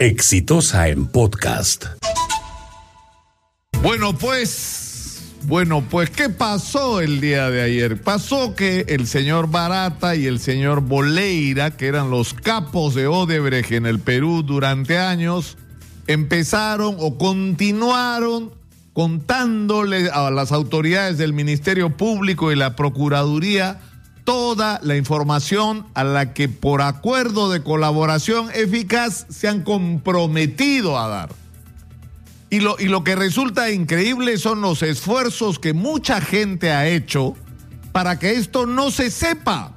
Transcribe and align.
Exitosa 0.00 0.88
en 0.88 1.04
podcast. 1.08 1.84
Bueno, 3.82 4.16
pues, 4.16 5.34
bueno, 5.42 5.84
pues, 5.90 6.08
¿qué 6.08 6.30
pasó 6.30 7.02
el 7.02 7.20
día 7.20 7.50
de 7.50 7.60
ayer? 7.60 8.00
Pasó 8.00 8.54
que 8.54 8.86
el 8.88 9.06
señor 9.06 9.50
Barata 9.50 10.16
y 10.16 10.24
el 10.24 10.40
señor 10.40 10.80
Boleira, 10.80 11.72
que 11.72 11.86
eran 11.86 12.08
los 12.08 12.32
capos 12.32 12.94
de 12.94 13.08
Odebrecht 13.08 13.72
en 13.72 13.84
el 13.84 14.00
Perú 14.00 14.42
durante 14.42 14.96
años, 14.96 15.58
empezaron 16.06 16.96
o 16.98 17.18
continuaron 17.18 18.54
contándole 18.94 20.08
a 20.08 20.30
las 20.30 20.50
autoridades 20.50 21.18
del 21.18 21.34
Ministerio 21.34 21.94
Público 21.94 22.50
y 22.50 22.56
la 22.56 22.74
Procuraduría 22.74 23.82
toda 24.30 24.78
la 24.84 24.96
información 24.96 25.84
a 25.92 26.04
la 26.04 26.34
que 26.34 26.48
por 26.48 26.82
acuerdo 26.82 27.50
de 27.50 27.64
colaboración 27.64 28.48
eficaz 28.54 29.26
se 29.28 29.48
han 29.48 29.64
comprometido 29.64 31.00
a 31.00 31.08
dar. 31.08 31.30
Y 32.48 32.60
lo, 32.60 32.76
y 32.78 32.84
lo 32.84 33.02
que 33.02 33.16
resulta 33.16 33.72
increíble 33.72 34.38
son 34.38 34.60
los 34.60 34.84
esfuerzos 34.84 35.58
que 35.58 35.72
mucha 35.72 36.20
gente 36.20 36.70
ha 36.70 36.86
hecho 36.86 37.34
para 37.90 38.20
que 38.20 38.34
esto 38.34 38.66
no 38.66 38.92
se 38.92 39.10
sepa. 39.10 39.72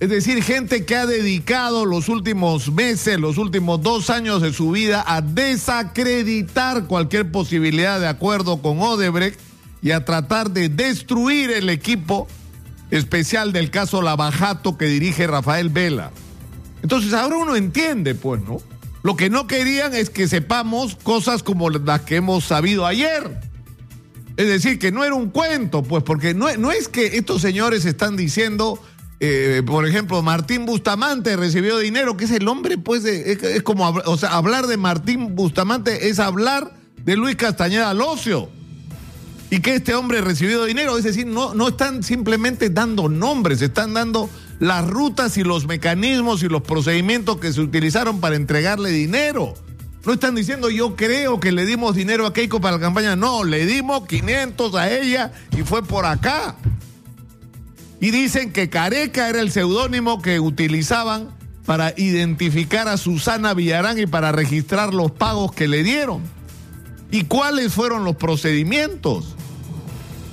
Es 0.00 0.08
decir, 0.08 0.42
gente 0.42 0.86
que 0.86 0.96
ha 0.96 1.04
dedicado 1.04 1.84
los 1.84 2.08
últimos 2.08 2.72
meses, 2.72 3.20
los 3.20 3.36
últimos 3.36 3.82
dos 3.82 4.08
años 4.08 4.40
de 4.40 4.54
su 4.54 4.70
vida 4.70 5.04
a 5.06 5.20
desacreditar 5.20 6.86
cualquier 6.86 7.30
posibilidad 7.30 8.00
de 8.00 8.08
acuerdo 8.08 8.62
con 8.62 8.80
Odebrecht 8.80 9.38
y 9.82 9.90
a 9.90 10.06
tratar 10.06 10.52
de 10.52 10.70
destruir 10.70 11.50
el 11.50 11.68
equipo 11.68 12.28
especial 12.90 13.52
del 13.52 13.70
caso 13.70 14.02
Lavajato 14.02 14.76
que 14.76 14.86
dirige 14.86 15.26
Rafael 15.26 15.68
Vela. 15.68 16.10
Entonces 16.82 17.12
ahora 17.12 17.36
uno 17.36 17.56
entiende, 17.56 18.14
pues, 18.14 18.42
¿no? 18.42 18.58
Lo 19.02 19.16
que 19.16 19.30
no 19.30 19.46
querían 19.46 19.94
es 19.94 20.10
que 20.10 20.28
sepamos 20.28 20.96
cosas 20.96 21.42
como 21.42 21.70
las 21.70 22.02
que 22.02 22.16
hemos 22.16 22.44
sabido 22.44 22.86
ayer. 22.86 23.40
Es 24.36 24.46
decir, 24.46 24.78
que 24.78 24.92
no 24.92 25.04
era 25.04 25.14
un 25.14 25.30
cuento, 25.30 25.82
pues, 25.82 26.02
porque 26.02 26.34
no, 26.34 26.54
no 26.56 26.70
es 26.70 26.88
que 26.88 27.18
estos 27.18 27.42
señores 27.42 27.84
están 27.84 28.16
diciendo, 28.16 28.82
eh, 29.20 29.62
por 29.64 29.86
ejemplo, 29.86 30.22
Martín 30.22 30.66
Bustamante 30.66 31.36
recibió 31.36 31.78
dinero, 31.78 32.16
que 32.16 32.24
es 32.24 32.30
el 32.30 32.46
hombre, 32.48 32.78
pues, 32.78 33.04
es, 33.04 33.62
como, 33.62 33.88
o 33.88 34.16
sea, 34.16 34.30
hablar 34.30 34.66
de 34.66 34.76
Martín 34.76 35.34
Bustamante 35.34 36.08
es 36.08 36.18
hablar 36.18 36.74
de 37.02 37.16
Luis 37.16 37.36
Castañeda 37.36 37.94
Locio 37.94 38.50
y 39.50 39.60
que 39.60 39.74
este 39.74 39.94
hombre 39.94 40.20
recibido 40.20 40.64
dinero. 40.64 40.96
Es 40.96 41.04
decir, 41.04 41.26
no, 41.26 41.54
no 41.54 41.68
están 41.68 42.02
simplemente 42.02 42.70
dando 42.70 43.08
nombres, 43.08 43.60
están 43.60 43.92
dando 43.94 44.30
las 44.60 44.86
rutas 44.86 45.36
y 45.36 45.42
los 45.42 45.66
mecanismos 45.66 46.42
y 46.42 46.48
los 46.48 46.62
procedimientos 46.62 47.38
que 47.38 47.52
se 47.52 47.60
utilizaron 47.60 48.20
para 48.20 48.36
entregarle 48.36 48.90
dinero. 48.90 49.54
No 50.06 50.14
están 50.14 50.34
diciendo 50.34 50.70
yo 50.70 50.96
creo 50.96 51.40
que 51.40 51.52
le 51.52 51.66
dimos 51.66 51.94
dinero 51.94 52.26
a 52.26 52.32
Keiko 52.32 52.60
para 52.60 52.76
la 52.76 52.82
campaña. 52.82 53.16
No, 53.16 53.44
le 53.44 53.66
dimos 53.66 54.06
500 54.06 54.74
a 54.76 54.90
ella 54.90 55.32
y 55.56 55.62
fue 55.62 55.82
por 55.82 56.06
acá. 56.06 56.54
Y 58.00 58.12
dicen 58.12 58.52
que 58.52 58.70
Careca 58.70 59.28
era 59.28 59.40
el 59.40 59.50
seudónimo 59.50 60.22
que 60.22 60.40
utilizaban 60.40 61.28
para 61.66 61.92
identificar 61.98 62.88
a 62.88 62.96
Susana 62.96 63.52
Villarán 63.52 63.98
y 63.98 64.06
para 64.06 64.32
registrar 64.32 64.94
los 64.94 65.10
pagos 65.10 65.52
que 65.52 65.68
le 65.68 65.82
dieron. 65.82 66.22
¿Y 67.10 67.24
cuáles 67.24 67.74
fueron 67.74 68.04
los 68.04 68.16
procedimientos? 68.16 69.36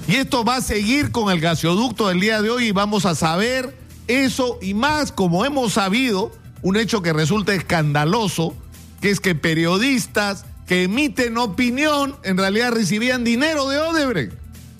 Y 0.08 0.16
esto 0.16 0.45
va 0.45 0.55
a 0.55 0.61
seguir 0.61 1.11
con 1.11 1.30
el 1.31 1.41
gasoducto 1.41 2.08
del 2.08 2.22
día 2.22 2.41
de 2.41 2.50
hoy 2.50 2.67
y 2.67 2.72
vamos 2.72 3.05
a 3.05 3.13
saber 3.13 3.77
eso 4.08 4.58
y 4.61 4.73
más, 4.73 5.11
como 5.11 5.44
hemos 5.44 5.73
sabido, 5.73 6.31
un 6.61 6.77
hecho 6.77 7.02
que 7.02 7.11
resulta 7.11 7.53
escandaloso, 7.53 8.55
que 9.02 9.09
es 9.09 9.19
que 9.19 9.36
periodistas 9.36 10.45
que 10.66 10.83
emiten 10.83 11.38
opinión 11.38 12.16
en 12.23 12.38
realidad 12.38 12.72
recibían 12.72 13.25
dinero 13.25 13.67
de 13.67 13.80
Odebrecht. 13.80 14.33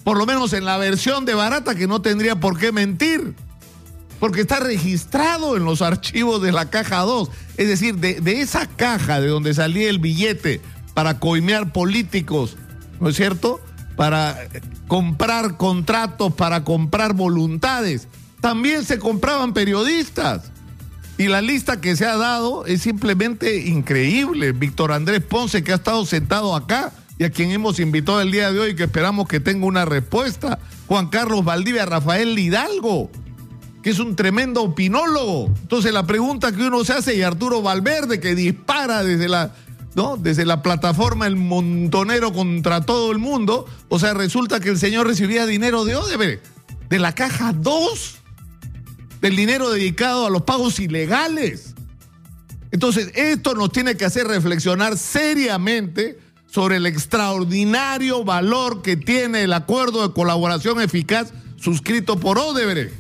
Por 0.06 0.18
lo 0.18 0.26
menos 0.26 0.54
en 0.54 0.64
la 0.64 0.78
versión 0.78 1.26
de 1.26 1.34
Barata 1.34 1.76
que 1.76 1.88
no 1.88 2.02
tendría 2.02 2.40
por 2.40 2.58
qué 2.58 2.72
mentir. 2.72 3.36
Porque 4.22 4.42
está 4.42 4.62
registrado 4.62 5.58
en 5.58 5.66
los 5.66 5.82
archivos 5.82 6.42
de 6.42 6.54
la 6.54 6.70
caja 6.70 7.00
2. 7.02 7.30
Es 7.58 7.68
decir, 7.68 7.98
de, 7.98 8.22
de 8.22 8.42
esa 8.42 8.66
caja 8.66 9.20
de 9.20 9.28
donde 9.28 9.54
salía 9.54 9.90
el 9.90 10.00
billete 10.00 10.62
para 10.94 11.20
coimear 11.20 11.74
políticos, 11.74 12.56
¿no 13.00 13.10
es 13.10 13.18
cierto? 13.18 13.62
Para 13.98 14.48
comprar 14.88 15.58
contratos, 15.58 16.34
para 16.34 16.64
comprar 16.64 17.14
voluntades. 17.14 18.08
También 18.40 18.86
se 18.86 19.00
compraban 19.00 19.54
periodistas. 19.54 20.52
Y 21.18 21.28
la 21.28 21.42
lista 21.42 21.82
que 21.82 21.96
se 21.96 22.06
ha 22.06 22.16
dado 22.16 22.66
es 22.66 22.84
simplemente 22.84 23.68
increíble. 23.68 24.52
Víctor 24.52 24.92
Andrés 24.92 25.22
Ponce, 25.22 25.64
que 25.64 25.74
ha 25.74 25.76
estado 25.76 26.06
sentado 26.06 26.56
acá 26.56 26.94
y 27.18 27.24
a 27.24 27.32
quien 27.32 27.50
hemos 27.52 27.80
invitado 27.80 28.22
el 28.22 28.32
día 28.32 28.52
de 28.52 28.60
hoy, 28.60 28.76
que 28.76 28.84
esperamos 28.84 29.28
que 29.28 29.40
tenga 29.40 29.66
una 29.66 29.86
respuesta. 29.86 30.60
Juan 30.88 31.08
Carlos 31.08 31.44
Valdivia, 31.44 31.88
Rafael 31.88 32.38
Hidalgo, 32.38 33.10
que 33.82 33.90
es 33.90 33.98
un 33.98 34.16
tremendo 34.16 34.62
opinólogo. 34.62 35.48
Entonces 35.62 35.92
la 35.92 36.06
pregunta 36.06 36.52
que 36.52 36.68
uno 36.68 36.86
se 36.86 36.94
hace, 36.94 37.16
y 37.16 37.24
Arturo 37.24 37.64
Valverde, 37.64 38.20
que 38.20 38.36
dispara 38.36 39.04
desde 39.04 39.28
la 39.28 39.54
Desde 40.20 40.46
la 40.46 40.62
plataforma 40.62 41.26
El 41.26 41.38
Montonero 41.38 42.32
contra 42.32 42.82
todo 42.82 43.12
el 43.12 43.18
mundo. 43.18 43.66
O 43.90 43.98
sea, 43.98 44.14
resulta 44.14 44.60
que 44.60 44.70
el 44.70 44.78
señor 44.78 45.08
recibía 45.08 45.48
dinero 45.48 45.86
de 45.86 45.96
Odebrecht, 45.96 46.46
de 46.88 47.00
la 47.00 47.16
caja 47.16 47.52
2, 47.52 48.16
del 49.22 49.36
dinero 49.36 49.72
dedicado 49.72 50.28
a 50.28 50.30
los 50.30 50.44
pagos 50.44 50.80
ilegales. 50.80 51.74
Entonces, 52.70 53.12
esto 53.16 53.56
nos 53.56 53.72
tiene 53.72 53.98
que 53.98 54.06
hacer 54.06 54.28
reflexionar 54.28 55.00
seriamente 55.00 56.20
sobre 56.46 56.76
el 56.76 56.86
extraordinario 56.86 58.24
valor 58.24 58.84
que 58.84 58.98
tiene 58.98 59.42
el 59.44 59.54
acuerdo 59.54 60.08
de 60.08 60.14
colaboración 60.14 60.80
eficaz 60.80 61.34
suscrito 61.56 62.20
por 62.20 62.38
Odebrecht 62.38 62.94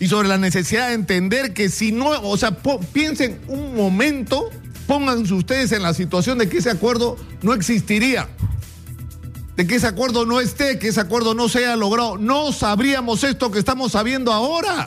y 0.00 0.08
sobre 0.08 0.26
la 0.26 0.38
necesidad 0.38 0.88
de 0.88 0.94
entender 0.94 1.54
que 1.54 1.68
si 1.68 1.92
no, 1.92 2.08
o 2.08 2.36
sea, 2.36 2.58
piensen 2.92 3.40
un 3.46 3.76
momento 3.76 4.50
Pónganse 4.86 5.34
ustedes 5.34 5.72
en 5.72 5.82
la 5.82 5.94
situación 5.94 6.38
de 6.38 6.48
que 6.48 6.58
ese 6.58 6.70
acuerdo 6.70 7.16
no 7.42 7.54
existiría, 7.54 8.28
de 9.56 9.66
que 9.66 9.76
ese 9.76 9.86
acuerdo 9.86 10.26
no 10.26 10.40
esté, 10.40 10.78
que 10.78 10.88
ese 10.88 11.00
acuerdo 11.00 11.34
no 11.34 11.48
sea 11.48 11.74
logrado. 11.76 12.18
No 12.18 12.52
sabríamos 12.52 13.24
esto 13.24 13.50
que 13.50 13.58
estamos 13.58 13.92
sabiendo 13.92 14.32
ahora. 14.32 14.86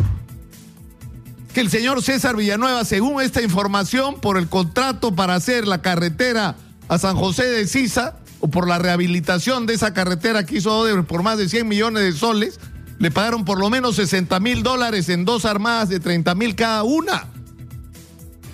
Que 1.53 1.61
el 1.61 1.69
señor 1.69 2.01
César 2.03 2.35
Villanueva, 2.35 2.85
según 2.85 3.21
esta 3.21 3.41
información, 3.41 4.21
por 4.21 4.37
el 4.37 4.47
contrato 4.47 5.15
para 5.15 5.35
hacer 5.35 5.67
la 5.67 5.81
carretera 5.81 6.55
a 6.87 6.97
San 6.97 7.17
José 7.17 7.45
de 7.45 7.67
Sisa, 7.67 8.15
o 8.39 8.47
por 8.47 8.69
la 8.69 8.79
rehabilitación 8.79 9.65
de 9.65 9.73
esa 9.73 9.93
carretera 9.93 10.45
que 10.45 10.57
hizo 10.57 10.85
por 11.05 11.23
más 11.23 11.37
de 11.37 11.49
100 11.49 11.67
millones 11.67 12.03
de 12.03 12.13
soles, 12.13 12.59
le 12.99 13.11
pagaron 13.11 13.43
por 13.43 13.59
lo 13.59 13.69
menos 13.69 13.97
60 13.97 14.39
mil 14.39 14.63
dólares 14.63 15.09
en 15.09 15.25
dos 15.25 15.43
armadas 15.43 15.89
de 15.89 15.99
30 15.99 16.35
mil 16.35 16.55
cada 16.55 16.83
una 16.83 17.25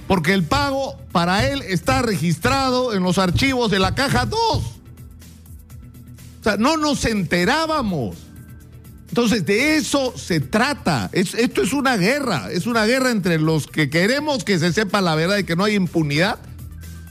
porque 0.08 0.34
el 0.34 0.44
pago 0.44 0.98
para 1.12 1.48
él 1.48 1.62
está 1.64 2.02
registrado 2.02 2.94
en 2.94 3.04
los 3.04 3.18
archivos 3.18 3.72
de 3.72 3.80
la 3.80 3.96
caja 3.96 4.26
2. 4.26 4.40
O 4.40 4.64
sea, 6.44 6.58
no 6.58 6.78
nos 6.78 7.06
enterábamos. 7.06 8.18
Entonces, 9.10 9.46
de 9.46 9.78
eso 9.78 10.14
se 10.18 10.40
trata. 10.40 11.10
esto 11.14 11.62
es 11.62 11.74
una 11.74 11.98
guerra. 11.98 12.50
Es 12.52 12.68
una 12.68 12.86
guerra 12.86 13.12
entre 13.12 13.40
los 13.40 13.68
que 13.68 13.90
queremos 13.90 14.44
que 14.44 14.60
se 14.60 14.74
sepa 14.74 15.02
la 15.02 15.16
verdad 15.16 15.38
y 15.38 15.44
que 15.44 15.56
no 15.56 15.64
hay 15.64 15.76
impunidad 15.76 16.40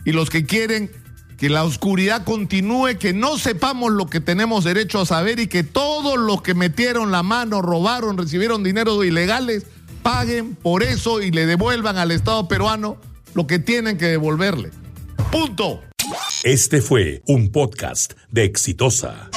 y 0.05 0.13
los 0.13 0.31
que 0.31 0.45
quieren 0.45 0.91
que 1.39 1.49
la 1.49 1.65
oscuridad 1.65 2.25
continúe, 2.25 2.97
que 2.99 3.13
no 3.13 3.39
sepamos 3.39 3.93
lo 3.93 4.07
que 4.07 4.21
tenemos 4.21 4.65
derecho 4.65 5.01
a 5.01 5.07
saber 5.07 5.41
y 5.41 5.47
que 5.47 5.65
todos 5.65 6.19
los 6.19 6.43
que 6.43 6.55
metieron 6.55 7.11
la 7.11 7.23
mano, 7.23 7.61
robaron, 7.61 8.17
recibieron 8.17 8.63
dinero 8.63 9.03
ilegales, 9.03 9.67
paguen 10.05 10.55
por 10.55 10.85
eso 10.85 11.21
y 11.21 11.33
le 11.33 11.47
devuelvan 11.47 11.97
al 11.97 12.13
Estado 12.13 12.47
peruano 12.47 12.99
lo 13.33 13.49
que 13.49 13.59
tienen 13.59 13.99
que 13.99 14.07
devolverle. 14.07 14.71
Punto. 15.33 15.81
Este 16.45 16.81
fue 16.83 17.23
un 17.27 17.51
podcast 17.51 18.13
de 18.31 18.45
Exitosa. 18.45 19.31